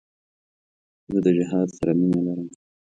[1.11, 2.47] زه د جهاد سره مینه لرم.